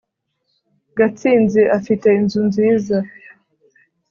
[0.97, 2.97] Gatsinzi afite inzu nziza.